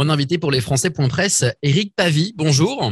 [0.00, 2.32] Mon invité pour les Français.presse, Éric Pavie.
[2.34, 2.90] Bonjour.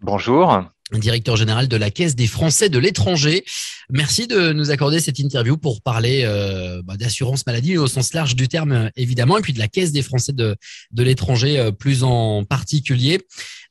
[0.00, 3.44] Bonjour directeur général de la Caisse des Français de l'étranger.
[3.90, 8.36] Merci de nous accorder cette interview pour parler euh, bah, d'assurance maladie au sens large
[8.36, 10.56] du terme, évidemment, et puis de la Caisse des Français de,
[10.92, 13.20] de l'étranger euh, plus en particulier.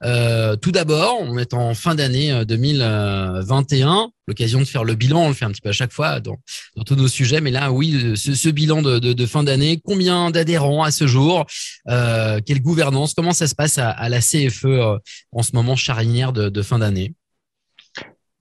[0.04, 5.26] Euh, tout d'abord, on est en fin d'année 2021 l'occasion de faire le bilan.
[5.26, 6.38] On le fait un petit peu à chaque fois dans,
[6.86, 7.42] tous nos sujets.
[7.42, 11.46] Mais là, oui, ce, bilan de, fin d'année, combien d'adhérents à ce jour?
[11.90, 13.14] Euh, Quelle gouvernance?
[13.14, 14.98] Comment ça se passe à, la CFE euh,
[15.32, 17.14] en ce moment charnière de fin d'année?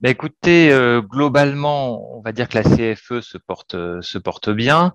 [0.00, 4.50] Bah, écoutez, euh, globalement, on va dire que la CFE se porte euh, se porte
[4.50, 4.92] bien,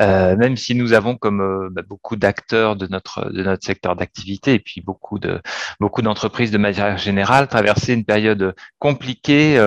[0.00, 3.96] euh, même si nous avons comme euh, bah, beaucoup d'acteurs de notre de notre secteur
[3.96, 5.40] d'activité et puis beaucoup de
[5.78, 9.58] beaucoup d'entreprises de manière générale traversé une période compliquée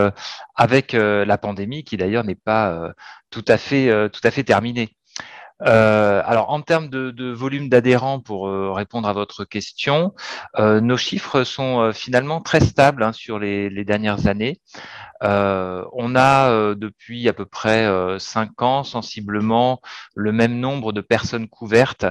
[0.55, 2.93] avec la pandémie qui d'ailleurs n'est pas
[3.29, 4.95] tout à fait tout à fait terminée.
[5.65, 10.13] Euh, alors, en termes de, volume d'adhérents, pour euh, répondre à votre question,
[10.59, 14.59] euh, nos chiffres sont finalement très stables hein, sur les, dernières années.
[15.23, 17.87] On a depuis à peu près
[18.19, 19.81] cinq ans sensiblement
[20.15, 22.05] le même nombre de personnes couvertes,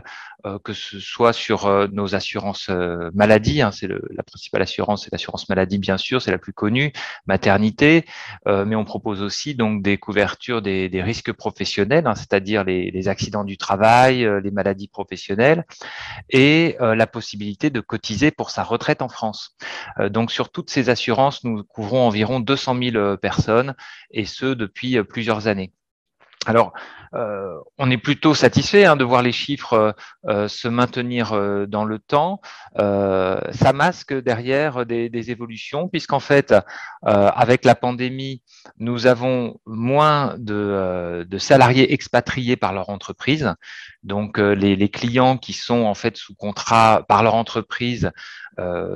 [0.64, 2.70] que ce soit sur nos assurances
[3.14, 6.92] maladie, hein, c'est la principale assurance, c'est l'assurance maladie bien sûr, c'est la plus connue,
[7.26, 8.04] maternité,
[8.46, 13.08] mais on propose aussi donc des couvertures des, des risques professionnels, hein, c'est-à-dire les, les
[13.08, 15.64] accidents du travail, euh, les maladies professionnelles
[16.30, 19.56] et euh, la possibilité de cotiser pour sa retraite en France.
[19.98, 23.74] Euh, donc sur toutes ces assurances, nous couvrons environ 200 000 personnes
[24.10, 25.72] et ce depuis plusieurs années.
[26.46, 26.72] Alors,
[27.14, 29.92] euh, on est plutôt satisfait hein, de voir les chiffres euh,
[30.28, 31.32] euh, se maintenir
[31.68, 32.40] dans le temps.
[32.76, 36.54] ça masque derrière des, évolutions, puisqu'en fait,
[37.02, 38.42] avec la pandémie,
[38.78, 43.54] nous avons moins de, salariés expatriés par leur entreprise.
[44.02, 48.10] Donc, les, clients qui sont en fait sous contrat par leur entreprise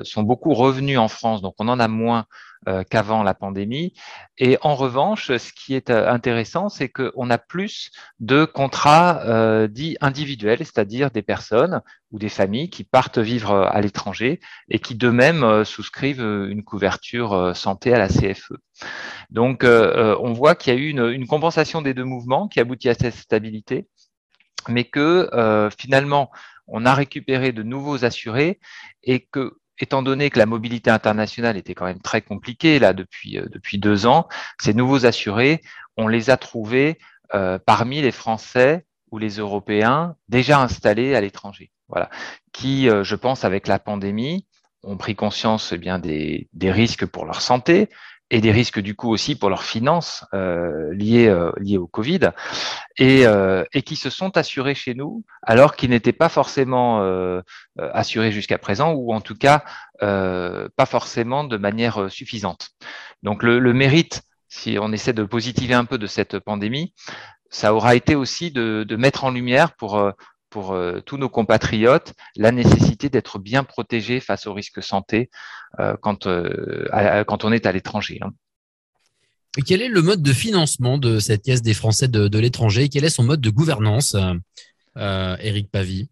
[0.04, 2.26] sont beaucoup revenus en France, donc on en a moins
[2.68, 3.92] euh, qu'avant la pandémie.
[4.38, 9.68] Et en revanche, ce qui est euh, intéressant, c'est qu'on a plus de contrats euh,
[9.68, 11.80] dits individuels, c'est-à-dire des personnes
[12.10, 17.94] ou des familles qui partent vivre à l'étranger et qui d'eux-mêmes souscrivent une couverture santé
[17.94, 18.54] à la CFE.
[19.30, 22.88] Donc, on voit qu'il y a eu une, une, compensation des deux mouvements qui aboutit
[22.88, 23.86] à cette stabilité,
[24.68, 25.28] mais que
[25.76, 26.30] finalement,
[26.66, 28.58] on a récupéré de nouveaux assurés
[29.02, 33.38] et que étant donné que la mobilité internationale était quand même très compliquée là depuis
[33.38, 34.28] euh, depuis deux ans,
[34.60, 35.60] ces nouveaux assurés,
[35.96, 36.98] on les a trouvés
[37.34, 41.70] euh, parmi les Français ou les Européens déjà installés à l'étranger.
[41.88, 42.10] Voilà,
[42.52, 44.46] qui, euh, je pense, avec la pandémie,
[44.82, 47.88] ont pris conscience eh bien des, des risques pour leur santé,
[48.30, 52.30] et des risques du coup aussi pour leurs finances euh, liées, euh, liées au Covid,
[52.98, 57.40] et, euh, et qui se sont assurés chez nous alors qu'ils n'étaient pas forcément euh,
[57.78, 59.64] euh, assurés jusqu'à présent, ou en tout cas
[60.02, 62.70] euh, pas forcément de manière suffisante.
[63.22, 66.94] Donc le, le, mérite, si on essaie de positiver un peu de cette pandémie,
[67.48, 70.12] ça aura été aussi de, de mettre en lumière pour
[70.56, 75.28] pour euh, tous nos compatriotes la nécessité d'être bien protégé face aux risques santé
[75.80, 78.20] euh, quand, euh, à, quand on est à l'étranger.
[78.22, 78.30] Hein.
[79.66, 82.88] Quel est le mode de financement de cette caisse des Français de, de l'étranger?
[82.88, 84.16] Quel est son mode de gouvernance,
[84.96, 86.08] Eric Pavie?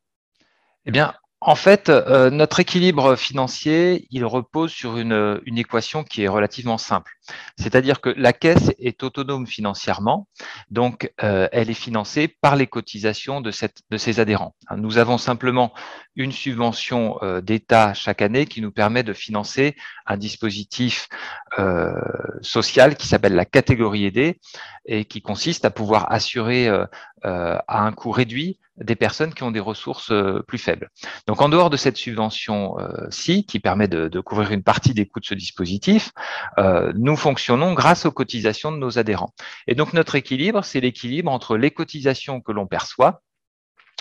[0.84, 1.14] Eh bien,
[1.46, 6.78] en fait, euh, notre équilibre financier, il repose sur une, une équation qui est relativement
[6.78, 7.12] simple.
[7.58, 10.26] C'est-à-dire que la caisse est autonome financièrement,
[10.70, 14.54] donc euh, elle est financée par les cotisations de, cette, de ses adhérents.
[14.74, 15.74] Nous avons simplement
[16.16, 21.08] une subvention euh, d'État chaque année qui nous permet de financer un dispositif
[21.58, 21.92] euh,
[22.40, 24.40] social qui s'appelle la catégorie aidée
[24.86, 26.86] et qui consiste à pouvoir assurer euh,
[27.24, 30.12] à un coût réduit des personnes qui ont des ressources
[30.46, 30.90] plus faibles.
[31.26, 35.20] Donc en dehors de cette subvention-ci, qui permet de, de, couvrir une partie des coûts
[35.20, 36.12] de ce dispositif,
[36.94, 39.32] nous fonctionnons grâce aux cotisations de nos adhérents.
[39.66, 43.22] Et donc notre équilibre, c'est l'équilibre entre les cotisations que l'on perçoit,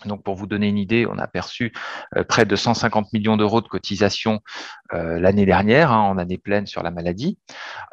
[0.06, 1.74] donc, pour vous donner une idée, on a perçu
[2.16, 4.42] euh, près de 150 millions d'euros de cotisations
[4.94, 7.38] euh, l'année dernière, hein, en année pleine sur la maladie,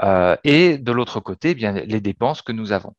[0.03, 2.95] euh, et de l'autre côté, eh bien les dépenses que nous avons.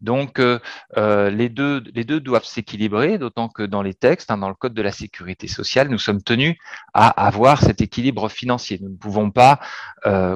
[0.00, 4.54] Donc, les deux les deux doivent s'équilibrer, d'autant que dans les textes, hein, dans le
[4.54, 6.56] code de la sécurité sociale, nous sommes tenus
[6.94, 8.78] à avoir cet équilibre financier.
[8.80, 9.58] Nous ne pouvons pas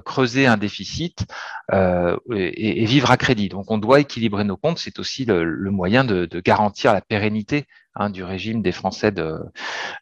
[0.04, 1.26] creuser un déficit
[1.72, 3.48] et, vivre à crédit.
[3.48, 4.78] Donc, on doit équilibrer nos comptes.
[4.78, 9.38] C'est aussi le, moyen de garantir la pérennité hein, du régime des Français de,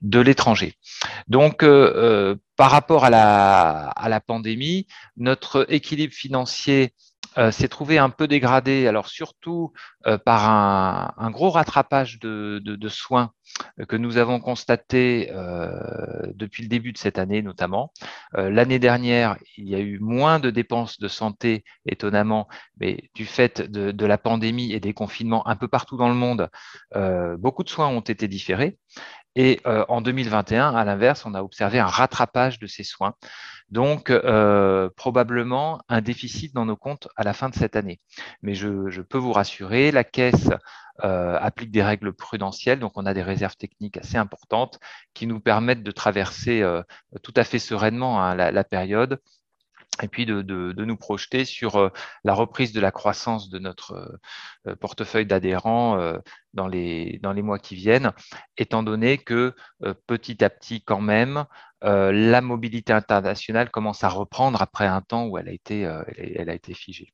[0.03, 0.75] de l'étranger.
[1.29, 6.95] Donc, euh, euh, par rapport à la, à la pandémie, notre équilibre financier
[7.39, 9.73] euh, s'est trouvé un peu dégradé, alors surtout
[10.07, 13.33] euh, par un, gros rattrapage de, soins
[13.89, 15.31] que nous avons constaté
[16.35, 17.93] depuis le début de cette année notamment.
[18.33, 22.49] L'année dernière, il y a eu moins de dépenses de santé, étonnamment,
[22.79, 26.49] mais du fait de la pandémie et des confinements un peu partout dans le monde,
[27.39, 28.79] beaucoup de soins ont été différés.
[29.37, 33.15] Et euh, en 2021, à l'inverse, on a observé un rattrapage de ces soins.
[33.71, 38.01] Donc, euh, probablement un déficit dans nos comptes à la fin de cette année.
[38.43, 40.51] Mais je, peux vous rassurer, la Caisse
[41.05, 44.81] euh, applique des règles prudentielles, donc on a des réserves techniques assez importantes
[45.15, 46.65] qui nous permettent de traverser
[47.23, 49.21] tout à fait sereinement hein, la, période
[50.03, 50.43] et puis de,
[50.77, 51.89] nous projeter sur euh,
[52.25, 54.19] la reprise de la croissance de notre
[54.67, 56.19] euh, portefeuille d'adhérents euh,
[56.55, 58.13] dans les, dans les mois qui viennent,
[58.57, 59.55] étant donné que
[60.07, 61.45] petit à petit quand même,
[61.83, 65.83] la mobilité internationale commence à reprendre après un temps où elle a été,
[66.17, 67.13] elle a été figée.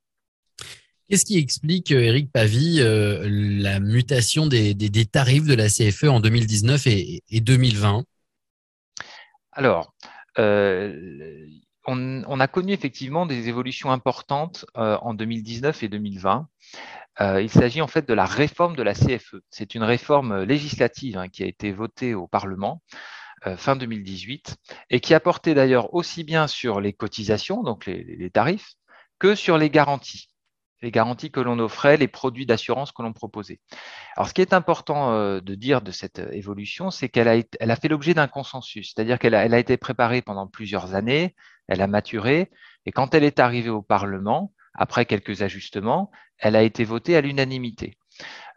[1.08, 4.74] Qu'est-ce qui explique, Eric Pavie, la mutation des,
[5.04, 8.04] tarifs de la CFE en 2019 et, 2020
[9.52, 9.94] Alors,
[11.86, 16.48] on, a connu effectivement des évolutions importantes euh, en 2019 et 2020.
[17.20, 19.36] Euh, il s'agit en fait de la réforme de la CFE.
[19.50, 22.82] C'est une réforme législative hein, qui a été votée au Parlement
[23.46, 24.56] euh, fin 2018
[24.90, 28.74] et qui a porté d'ailleurs aussi bien sur les cotisations, donc les tarifs,
[29.18, 30.28] que sur les garanties
[30.82, 33.60] les garanties que l'on offrait, les produits d'assurance que l'on proposait.
[34.16, 37.76] Alors, ce qui est important euh, de dire de cette euh, évolution, c'est qu'elle a,
[37.76, 41.34] fait l'objet d'un consensus, c'est-à-dire qu'elle a, elle a été préparée pendant plusieurs années,
[41.68, 42.50] elle a maturé,
[42.84, 47.20] et quand elle est arrivée au Parlement, après quelques ajustements, elle a été votée à
[47.20, 47.98] l'unanimité.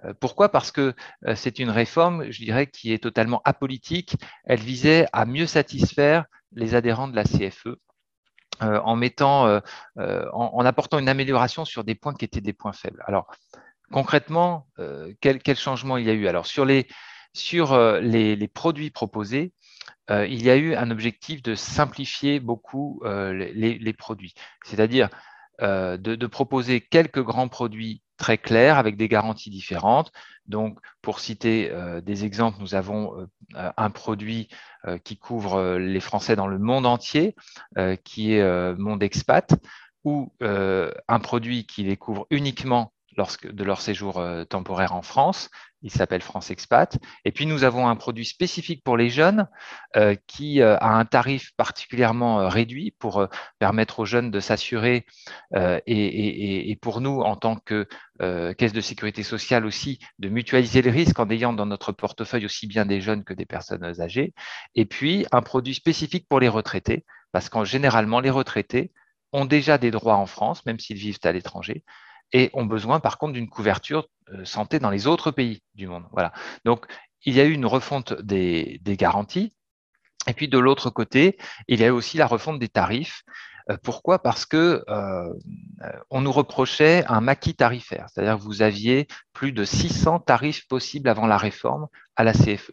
[0.05, 0.49] Euh, pourquoi?
[0.49, 0.93] Parce que
[1.35, 4.15] c'est une réforme, je dirais, qui est totalement apolitique.
[4.45, 7.77] Elle visait à mieux satisfaire les adhérents de la CFE
[8.61, 9.61] euh, en mettant, euh,
[9.99, 13.01] euh, en, apportant une amélioration sur des points qui étaient des points faibles.
[13.07, 13.27] Alors,
[13.89, 14.67] concrètement,
[15.21, 16.27] quel, quel, changement il y a eu?
[16.27, 16.87] Alors, sur les,
[17.33, 19.53] sur les, produits proposés,
[20.09, 24.33] il y a eu un objectif de simplifier beaucoup les, produits,
[24.63, 25.09] c'est-à-dire
[25.61, 30.11] de, proposer quelques grands produits très clairs avec des garanties différentes.
[30.47, 31.71] Donc, pour citer
[32.03, 34.47] des exemples, nous avons un produit
[34.85, 37.35] euh, qui couvre euh, les Français dans le monde entier,
[37.77, 39.55] euh, qui est Monde Expat,
[40.05, 45.49] ou un produit qui les couvre uniquement lorsque, de leur séjour temporaire en France,
[45.81, 46.97] il s'appelle France Expat.
[47.25, 49.47] Et puis nous avons un produit spécifique pour les jeunes
[49.97, 53.27] euh, qui a un tarif particulièrement réduit pour
[53.59, 55.05] permettre aux jeunes de s'assurer
[55.55, 57.87] et, pour nous en tant que
[58.57, 62.67] caisse de sécurité sociale aussi de mutualiser les risques en ayant dans notre portefeuille aussi
[62.67, 64.33] bien des jeunes que des personnes âgées.
[64.75, 68.91] Et puis un produit spécifique pour les retraités parce qu'en généralement les retraités
[69.31, 71.83] ont déjà des droits en France même s'ils vivent à l'étranger
[72.33, 76.03] et ont besoin par contre d'une couverture euh, santé dans les autres pays du monde.
[76.11, 76.33] Voilà.
[76.65, 76.85] Donc,
[77.25, 79.53] il y a eu une refonte des, garanties.
[80.27, 81.37] Et puis de l'autre côté,
[81.67, 83.23] il y a eu aussi la refonte des tarifs.
[83.69, 84.19] Euh, pourquoi?
[84.19, 85.33] Parce que euh,
[86.09, 91.09] on nous reprochait un maquis tarifaire, c'est-à-dire que vous aviez plus de 600 tarifs possibles
[91.09, 92.71] avant la réforme à la CFE.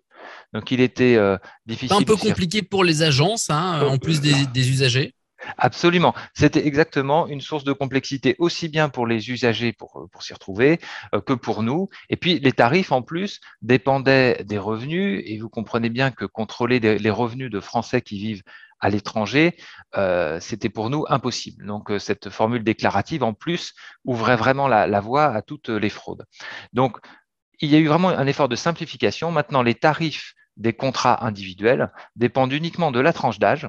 [0.53, 1.19] Donc il était
[1.67, 1.97] difficile.
[1.97, 5.16] Un peu compliqué pour les agences, hein, en plus des usagers.
[5.59, 6.15] Absolument.
[6.35, 10.81] C'était exactement une source de complexité aussi bien pour les usagers pour, pour s'y retrouver
[11.15, 11.89] euh, que pour nous.
[12.11, 16.81] Et puis les tarifs en plus dépendaient des revenus et vous comprenez bien que contrôler
[16.81, 18.43] les revenus de Français qui vivent
[18.81, 19.57] à l'étranger,
[19.97, 21.65] euh, c'était pour nous impossible.
[21.67, 23.73] Donc euh, cette formule déclarative en plus
[24.05, 26.25] ouvrait vraiment la voie à toutes les fraudes.
[26.73, 26.99] Donc
[27.61, 29.31] il y a eu vraiment un effort de simplification.
[29.33, 33.69] Maintenant, les tarifs des contrats individuels dépendent uniquement de la tranche d'âge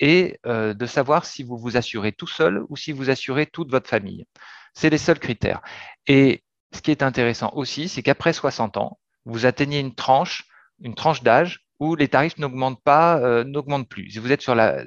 [0.00, 3.70] et euh, de savoir si vous vous assurez tout seul ou si vous assurez toute
[3.70, 4.26] votre famille.
[4.74, 5.60] C'est les seuls critères.
[6.06, 6.42] Et
[6.74, 10.46] ce qui est intéressant aussi, c'est qu'après 60 ans, vous atteignez une tranche,
[10.80, 14.16] une tranche d'âge où les tarifs n'augmentent pas, euh, n'augmentent plus.
[14.18, 14.84] Vous êtes sur la,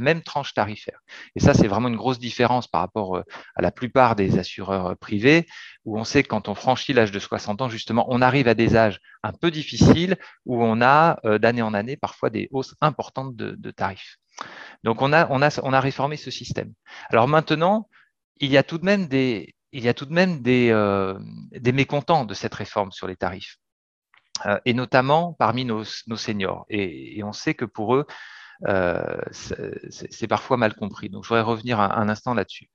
[0.00, 1.00] même tranche tarifaire.
[1.36, 3.22] Et ça, c'est vraiment une grosse différence par rapport euh,
[3.56, 5.46] à la plupart des assureurs privés,
[5.84, 8.54] où on sait que quand on franchit l'âge de 60 ans, justement, on arrive à
[8.54, 13.36] des âges un peu difficiles, où on a d'année en année parfois des hausses importantes
[13.36, 14.18] de tarifs.
[14.84, 16.72] Donc on a, réformé ce système.
[17.10, 17.88] Alors maintenant,
[18.38, 21.18] il y a tout de même des, il y a tout de même des, euh,
[21.72, 23.61] mécontents de cette réforme sur les tarifs, euh,
[24.64, 26.66] et notamment parmi nos, seniors.
[26.68, 28.06] Et, on sait que pour eux,
[28.68, 31.08] euh, c'est parfois mal compris.
[31.08, 32.70] Donc je voudrais revenir un, instant là-dessus.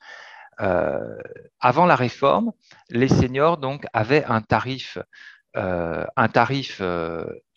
[0.58, 2.52] avant la réforme,
[2.90, 4.98] les seniors donc avaient un tarif,
[5.56, 6.82] un tarif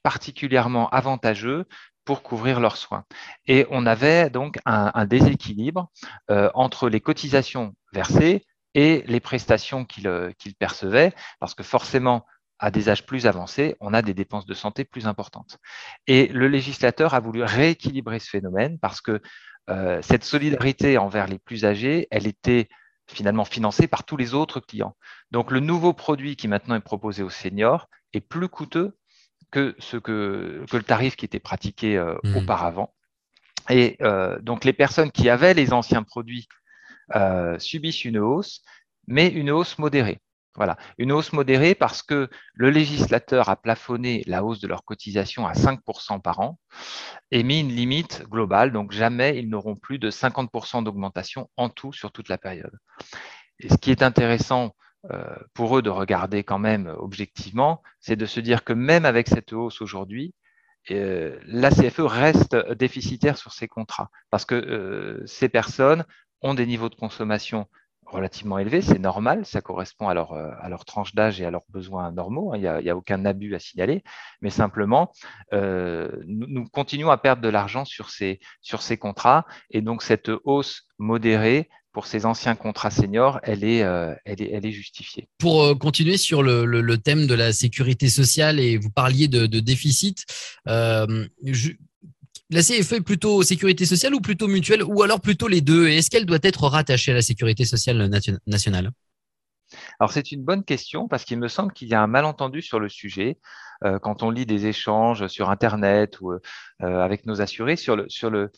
[0.02, 1.66] particulièrement avantageux
[2.04, 3.04] pour couvrir leurs soins.
[3.46, 5.90] Et on avait donc un, déséquilibre
[6.30, 12.26] euh, entre les cotisations versées et les prestations qu'ils percevaient, parce que forcément,
[12.60, 15.58] à des âges plus avancés, on a des dépenses de santé plus importantes.
[16.06, 19.20] Et le législateur a voulu rééquilibrer ce phénomène parce que
[19.70, 22.68] euh, cette solidarité envers les plus âgés, elle était
[23.08, 24.94] finalement financée par tous les autres clients.
[25.30, 28.96] Donc le nouveau produit qui maintenant est proposé aux seniors est plus coûteux
[29.50, 32.36] que, ce que, que le tarif qui était pratiqué euh, mmh.
[32.36, 32.94] auparavant.
[33.70, 36.46] Et euh, donc les personnes qui avaient les anciens produits
[37.58, 38.62] subissent une hausse,
[39.08, 40.20] mais une hausse modérée.
[40.56, 45.46] Voilà, une hausse modérée parce que le législateur a plafonné la hausse de leur cotisation
[45.46, 46.58] à 5% par an
[47.30, 51.92] et mis une limite globale, donc jamais ils n'auront plus de 50% d'augmentation en tout
[51.92, 52.76] sur toute la période.
[53.60, 54.74] Et ce qui est intéressant
[55.10, 59.28] euh, pour eux de regarder quand même objectivement, c'est de se dire que même avec
[59.28, 60.34] cette hausse aujourd'hui,
[60.90, 64.10] euh, la CFE reste déficitaire sur ses contrats.
[64.30, 66.04] Parce que euh, ces personnes
[66.42, 67.66] ont des niveaux de consommation
[68.10, 71.50] relativement élevé, c'est normal, ça correspond à leur, euh, à leur tranche d'âge et à
[71.50, 72.56] leurs besoins normaux, hein.
[72.56, 74.02] il n'y a, aucun abus à signaler,
[74.40, 75.12] mais simplement,
[75.52, 80.30] euh, nous, continuons à perdre de l'argent sur ces, sur ces contrats, et donc cette
[80.44, 85.28] hausse modérée pour ces anciens contrats seniors, elle est, euh, elle est, justifiée.
[85.38, 90.24] Pour continuer sur le, thème de la sécurité sociale, et vous parliez de, déficit,
[92.50, 95.88] la CFE est plutôt sécurité sociale ou plutôt mutuelle ou alors plutôt les deux?
[95.88, 98.10] Et est-ce qu'elle doit être rattachée à la sécurité sociale
[98.46, 98.90] nationale?
[100.00, 102.80] Alors c'est une bonne question parce qu'il me semble qu'il y a un malentendu sur
[102.80, 103.38] le sujet
[103.84, 106.38] euh, quand on lit des échanges sur Internet ou euh,
[106.80, 108.50] avec nos assurés sur, le, sur le,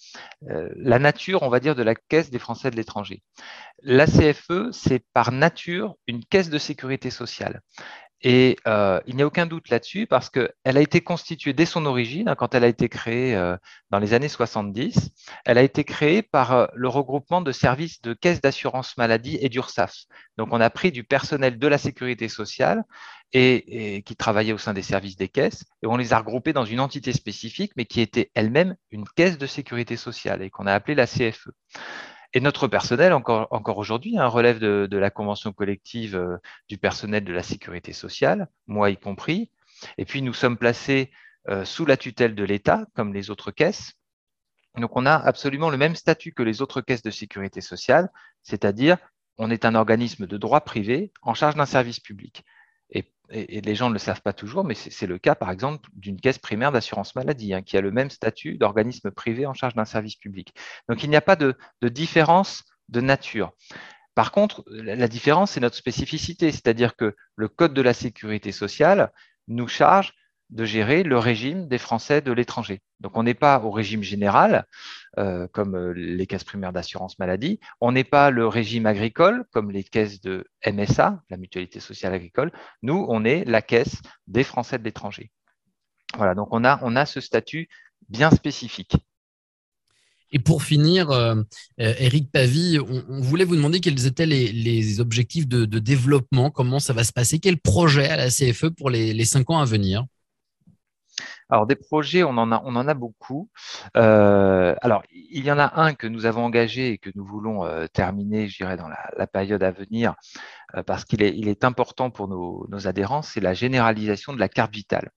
[0.50, 3.22] euh, la nature, on va dire, de la caisse des Français de l'étranger.
[3.82, 7.60] La CFE, c'est par nature une caisse de sécurité sociale.
[8.22, 11.86] Et euh, il n'y a aucun doute là-dessus parce qu'elle a été constituée dès son
[11.86, 13.56] origine, hein, quand elle a été créée euh,
[13.90, 15.10] dans les années 70.
[15.44, 19.48] Elle a été créée par euh, le regroupement de services de caisses d'assurance maladie et
[19.48, 19.94] d'URSAF.
[20.38, 22.84] Donc on a pris du personnel de la sécurité sociale
[23.32, 26.52] et, et, qui travaillait au sein des services des caisses et on les a regroupés
[26.52, 30.66] dans une entité spécifique mais qui était elle-même une caisse de sécurité sociale et qu'on
[30.66, 31.48] a appelée la CFE.
[32.34, 37.24] Et notre personnel, encore, encore aujourd'hui, hein, relève de, la convention collective euh, du personnel
[37.24, 39.50] de la sécurité sociale, moi y compris.
[39.98, 41.10] Et puis, nous sommes placés
[41.48, 43.94] euh, sous la tutelle de l'État, comme les autres caisses.
[44.78, 48.10] Donc, on a absolument le même statut que les autres caisses de sécurité sociale,
[48.42, 48.96] c'est-à-dire
[49.36, 52.44] on est un organisme de droit privé en charge d'un service public
[53.32, 56.20] et, les gens ne le savent pas toujours, mais c'est le cas, par exemple, d'une
[56.20, 59.84] caisse primaire d'assurance maladie, hein, qui a le même statut d'organisme privé en charge d'un
[59.84, 60.54] service public.
[60.88, 63.52] Donc, il n'y a pas de, différence de nature.
[64.14, 69.10] Par contre, la différence, c'est notre spécificité, c'est-à-dire que le Code de la sécurité sociale
[69.48, 70.12] nous charge
[70.52, 72.80] de gérer le régime des Français de l'étranger.
[73.00, 74.66] Donc on n'est pas au régime général,
[75.18, 79.70] euh, comme euh, les caisses primaires d'assurance maladie, on n'est pas le régime agricole, comme
[79.70, 84.78] les caisses de MSA, la mutualité sociale agricole, nous, on est la caisse des Français
[84.78, 85.30] de l'étranger.
[86.16, 87.68] Voilà, donc on a, ce statut
[88.10, 88.94] bien spécifique.
[90.34, 91.42] Et pour finir, euh,
[91.78, 97.04] Eric Pavie, on, voulait vous demander quels étaient les, objectifs de, développement, comment ça va
[97.04, 100.04] se passer, quel projet à la CFE pour les cinq ans à venir?
[101.52, 103.50] Alors des projets, on en a, on en a beaucoup.
[103.98, 107.66] Euh, alors il y en a un que nous avons engagé et que nous voulons
[107.66, 110.14] euh, terminer, je dirais, dans la, période à venir,
[110.74, 115.10] euh, parce qu'il est, important pour nos, adhérents, c'est la généralisation de la carte vitale.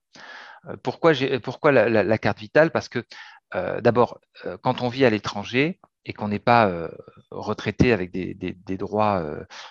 [0.82, 1.14] pourquoi
[1.72, 2.70] la, carte vitale?
[2.70, 3.02] Parce que
[3.80, 4.20] d'abord,
[4.62, 6.70] quand on vit à l'étranger, et qu'on n'est pas
[7.30, 9.24] retraité avec des droits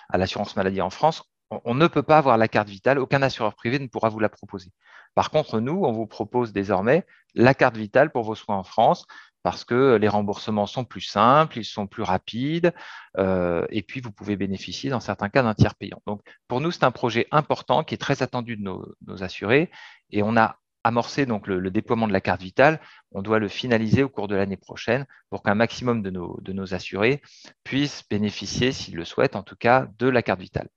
[0.08, 3.54] à l'assurance maladie en France, on ne peut pas avoir la carte vitale, aucun assureur
[3.54, 4.72] privé ne pourra vous la proposer.
[5.14, 9.06] Par contre, nous, on vous propose désormais la carte vitale pour vos soins en France
[9.46, 12.74] parce que les remboursements sont plus simples, ils sont plus rapides,
[13.16, 16.02] euh, et puis vous pouvez bénéficier dans certains cas d'un tiers payant.
[16.04, 19.70] Donc pour nous, c'est un projet important qui est très attendu de nos, assurés,
[20.10, 22.80] et on a amorcé le, déploiement de la carte vitale.
[23.12, 26.52] On doit le finaliser au cours de l'année prochaine pour qu'un maximum de nos, de
[26.52, 27.22] nos assurés
[27.62, 30.68] puissent bénéficier, s'ils le souhaitent en tout cas, de la carte vitale.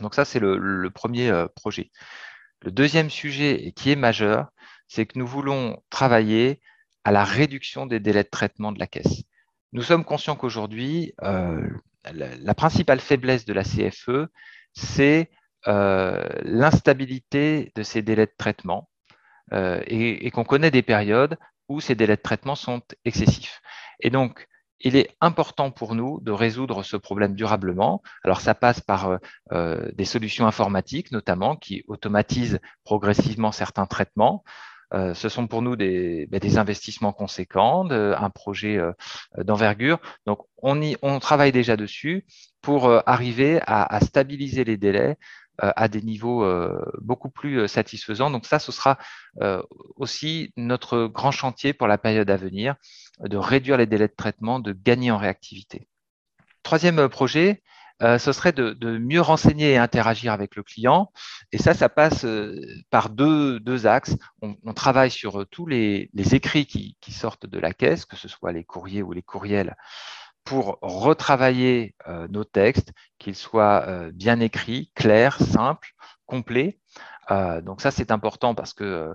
[0.00, 1.90] Donc ça, c'est le, premier euh, projet.
[2.62, 4.48] Le deuxième sujet, et qui est majeur,
[4.88, 6.60] c'est que nous voulons travailler
[7.04, 9.22] à la réduction des délais de traitement de la caisse.
[9.72, 11.68] Nous sommes conscients qu'aujourd'hui, euh,
[12.12, 14.28] la, principale faiblesse de la CFE,
[14.74, 15.30] c'est
[15.66, 18.88] euh, l'instabilité de ces délais de traitement
[19.52, 21.38] et qu'on connaît des périodes
[21.68, 23.60] où ces délais de traitement sont excessifs.
[24.00, 24.48] Et donc,
[24.80, 28.02] il est important pour nous de résoudre ce problème durablement.
[28.24, 29.18] Alors ça passe par euh,
[29.52, 34.44] euh, des solutions informatiques notamment qui automatisent progressivement certains traitements.
[34.92, 38.78] ce sont pour nous des, ben, des investissements conséquents, un projet
[39.36, 39.98] d'envergure.
[40.26, 42.24] Donc, on, y, on travaille déjà dessus
[42.62, 45.16] pour arriver à, à stabiliser les délais
[45.58, 46.46] à des niveaux
[47.00, 48.30] beaucoup plus satisfaisants.
[48.30, 48.98] Donc ça, ce sera
[49.96, 52.74] aussi notre grand chantier pour la période à venir,
[53.20, 55.88] de réduire les délais de traitement, de gagner en réactivité.
[56.62, 57.62] Troisième projet,
[58.02, 61.10] euh, ce serait de, mieux renseigner et interagir avec le client.
[61.52, 62.60] Et ça, ça passe euh,
[62.90, 64.16] par deux, axes.
[64.42, 68.52] On, travaille sur euh, tous les, écrits qui, sortent de la caisse, que ce soit
[68.52, 69.76] les courriers ou les courriels,
[70.46, 71.94] pour retravailler
[72.30, 75.90] nos textes, qu'ils soient bien écrits, clairs, simples,
[76.24, 76.78] complets.
[77.30, 79.12] donc ça, c'est important parce que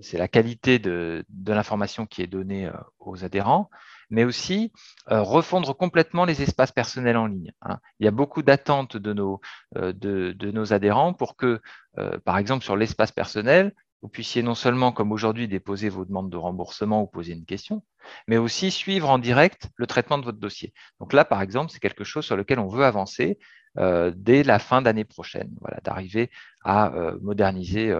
[0.00, 2.70] c'est la qualité de, l'information qui est donnée
[3.00, 3.70] aux adhérents
[4.10, 4.72] mais aussi
[5.10, 7.52] euh, refondre complètement les espaces personnels en ligne.
[7.62, 7.78] Hein.
[7.98, 9.40] Il y a beaucoup d'attentes de nos,
[9.76, 11.60] euh, adhérents pour que,
[11.98, 13.74] euh, par exemple, sur l'espace personnel,
[14.04, 17.82] vous puissiez non seulement, comme aujourd'hui, déposer vos demandes de remboursement ou poser une question,
[18.28, 20.74] mais aussi suivre en direct le traitement de votre dossier.
[21.00, 23.38] Donc là, par exemple, c'est quelque chose sur lequel on veut avancer
[23.76, 26.30] dès la fin d'année prochaine, voilà, d'arriver
[26.62, 26.92] à
[27.22, 27.92] moderniser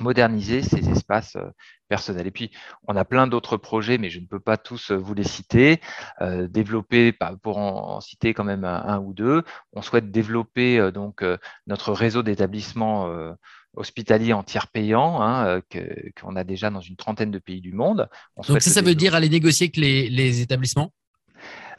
[0.00, 1.50] moderniser ces espaces euh,
[1.88, 2.26] personnels.
[2.26, 2.50] Et puis,
[2.86, 5.80] on a plein d'autres projets, mais je ne peux pas tous euh, vous les citer.
[6.20, 9.42] Euh, développer, pour en, citer quand même un, ou deux,
[9.72, 11.24] on souhaite développer donc
[11.66, 13.10] notre réseau d'établissements
[13.76, 15.60] hospitaliers en tiers payant, hein,
[16.20, 18.08] qu'on a déjà dans une trentaine de pays du monde.
[18.48, 20.92] donc ça, ça veut dire aller négocier avec les, établissements?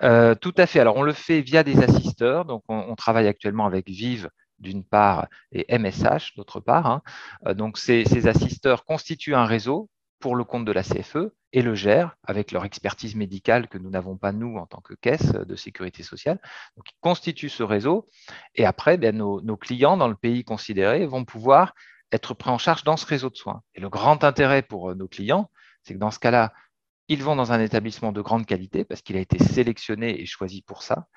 [0.01, 0.79] Tout à fait.
[0.79, 2.45] Alors, on le fait via des assisteurs.
[2.45, 6.87] Donc, on, on travaille actuellement avec Vive d'une part et MSH d'autre part.
[6.87, 7.01] Hein.
[7.45, 9.89] Euh, donc ces, assisteurs constituent un réseau
[10.19, 13.89] pour le compte de la CFE et le gèrent avec leur expertise médicale que nous
[13.89, 16.39] n'avons pas nous en tant que caisse de sécurité sociale.
[16.75, 18.07] Donc ils constituent ce réseau
[18.55, 21.73] et après ben, nos, clients dans le pays considéré vont pouvoir
[22.11, 23.61] être pris en charge dans ce réseau de soins.
[23.75, 25.49] Et le grand intérêt pour euh, nos clients,
[25.83, 26.53] c'est que dans ce cas-là,
[27.09, 30.61] ils vont dans un établissement de grande qualité parce qu'il a été sélectionné et choisi
[30.61, 31.07] pour ça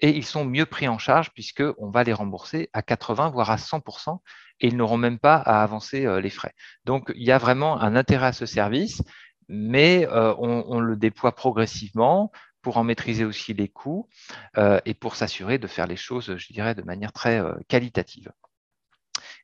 [0.00, 3.56] et ils sont mieux pris en charge puisqu'on va les rembourser à 80 voire à
[3.56, 4.18] 100%
[4.60, 6.54] et ils n'auront même pas à avancer euh, les frais.
[6.84, 9.02] Donc il y a vraiment un intérêt à ce service,
[9.48, 14.08] mais euh, on, le déploie progressivement pour en maîtriser aussi les coûts
[14.56, 18.30] euh, et pour s'assurer de faire les choses, je dirais, de manière très qualitative.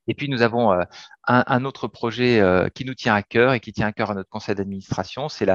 [0.07, 0.87] Et puis nous avons un,
[1.27, 2.43] un, autre projet
[2.75, 5.47] qui nous tient à cœur et qui tient à cœur à notre conseil d'administration, c'est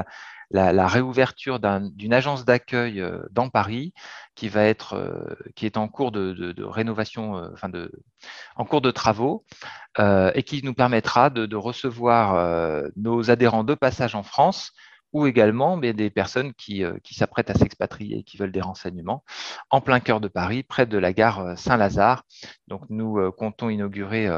[0.50, 3.92] la, réouverture d'une agence d'accueil euh, dans Paris
[4.34, 7.70] qui va être euh, qui est en cours de, rénovation, euh, enfin
[8.56, 9.44] en cours de travaux
[9.98, 14.72] et qui nous permettra de, recevoir nos adhérents de passage en France
[15.12, 19.24] ou également des personnes qui, qui s'apprêtent à s'expatrier et qui veulent des renseignements
[19.70, 22.24] en plein cœur de Paris, près de la gare Saint-Lazare.
[22.68, 24.28] Donc nous comptons inaugurer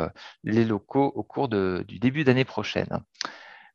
[0.44, 3.02] les locaux au cours du début d'année prochaine.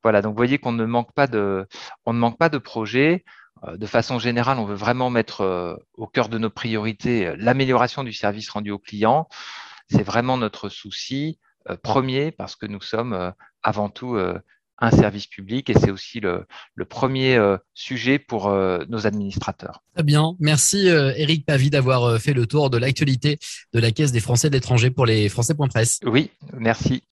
[0.03, 1.67] Voilà, donc vous voyez qu'on ne manque pas de,
[2.05, 3.25] on ne manque pas de projets.
[3.65, 7.36] Euh, de façon générale, on veut vraiment mettre euh, au cœur de nos priorités euh,
[7.38, 9.27] l'amélioration du service rendu aux clients.
[9.89, 11.39] C'est vraiment notre souci
[11.83, 14.17] premier parce que nous sommes avant tout
[14.79, 16.45] un service public et c'est aussi le,
[16.89, 17.39] premier
[17.73, 19.83] sujet pour nos administrateurs.
[19.93, 20.35] Très bien.
[20.39, 23.39] Merci Eric Pavie d'avoir fait le tour de l'actualité
[23.73, 25.99] de la Caisse des Français de l'étranger pour les Français.press.
[26.05, 27.03] Oui, merci.